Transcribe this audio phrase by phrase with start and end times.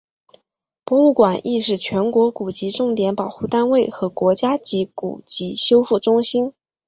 [0.83, 6.53] 博物馆亦是全国古籍重点保护单位和国家级古籍修复中心。